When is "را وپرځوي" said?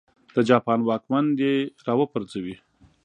1.85-2.55